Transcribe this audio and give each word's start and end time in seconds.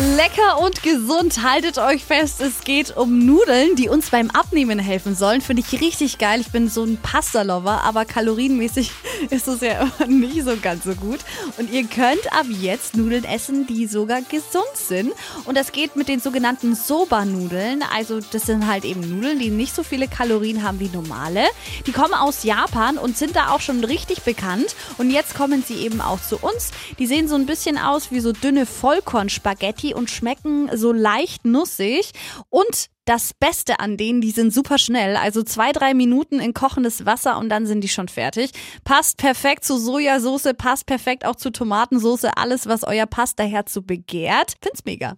Lecker 0.00 0.58
und 0.62 0.82
gesund, 0.82 1.42
haltet 1.42 1.76
euch 1.76 2.06
fest, 2.06 2.40
es 2.40 2.64
geht 2.64 2.96
um 2.96 3.26
Nudeln, 3.26 3.76
die 3.76 3.90
uns 3.90 4.08
beim 4.08 4.30
Abnehmen 4.30 4.78
helfen 4.78 5.14
sollen. 5.14 5.42
Finde 5.42 5.62
ich 5.62 5.78
richtig 5.78 6.16
geil. 6.16 6.40
Ich 6.40 6.50
bin 6.50 6.70
so 6.70 6.84
ein 6.84 6.96
Pasta-Lover, 6.96 7.84
aber 7.84 8.06
kalorienmäßig 8.06 8.92
ist 9.30 9.46
es 9.46 9.60
ja 9.60 9.90
immer 9.98 10.10
nicht 10.10 10.42
so 10.42 10.56
ganz 10.56 10.84
so 10.84 10.94
gut. 10.94 11.18
Und 11.58 11.70
ihr 11.70 11.84
könnt 11.84 12.32
ab 12.32 12.46
jetzt 12.48 12.96
Nudeln 12.96 13.24
essen, 13.24 13.66
die 13.66 13.86
sogar 13.86 14.22
gesund 14.22 14.64
sind. 14.72 15.12
Und 15.44 15.58
das 15.58 15.70
geht 15.70 15.96
mit 15.96 16.08
den 16.08 16.20
sogenannten 16.20 16.74
Soba-Nudeln. 16.74 17.84
Also 17.94 18.20
das 18.20 18.44
sind 18.44 18.66
halt 18.66 18.86
eben 18.86 19.02
Nudeln, 19.02 19.38
die 19.38 19.50
nicht 19.50 19.74
so 19.74 19.82
viele 19.82 20.08
Kalorien 20.08 20.62
haben 20.62 20.80
wie 20.80 20.88
normale. 20.88 21.44
Die 21.86 21.92
kommen 21.92 22.14
aus 22.14 22.42
Japan 22.42 22.96
und 22.96 23.18
sind 23.18 23.36
da 23.36 23.50
auch 23.50 23.60
schon 23.60 23.84
richtig 23.84 24.22
bekannt. 24.22 24.74
Und 24.96 25.10
jetzt 25.10 25.34
kommen 25.34 25.62
sie 25.62 25.74
eben 25.74 26.00
auch 26.00 26.22
zu 26.22 26.38
uns. 26.38 26.70
Die 26.98 27.06
sehen 27.06 27.28
so 27.28 27.34
ein 27.34 27.44
bisschen 27.44 27.76
aus 27.76 28.10
wie 28.10 28.20
so 28.20 28.32
dünne 28.32 28.64
Vollkornspaghetti 28.64 29.89
und 29.94 30.10
schmecken 30.10 30.70
so 30.76 30.92
leicht 30.92 31.44
nussig. 31.44 32.12
Und 32.48 32.88
das 33.04 33.34
Beste 33.34 33.80
an 33.80 33.96
denen, 33.96 34.20
die 34.20 34.30
sind 34.30 34.52
super 34.52 34.78
schnell. 34.78 35.16
Also 35.16 35.42
zwei, 35.42 35.72
drei 35.72 35.94
Minuten 35.94 36.38
in 36.38 36.54
kochendes 36.54 37.06
Wasser 37.06 37.38
und 37.38 37.48
dann 37.48 37.66
sind 37.66 37.82
die 37.82 37.88
schon 37.88 38.08
fertig. 38.08 38.52
Passt 38.84 39.16
perfekt 39.16 39.64
zu 39.64 39.78
Sojasauce, 39.78 40.54
passt 40.56 40.86
perfekt 40.86 41.24
auch 41.24 41.36
zu 41.36 41.50
Tomatensauce. 41.50 42.26
Alles, 42.36 42.68
was 42.68 42.84
euer 42.84 43.06
Pastaherz 43.06 43.72
so 43.72 43.82
begehrt. 43.82 44.54
Find's 44.62 44.84
mega. 44.84 45.16